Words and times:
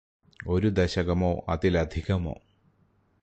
ഒരു 0.45 0.69
ദശകമോ 0.69 1.45
അതിലധികമോ 1.49 2.35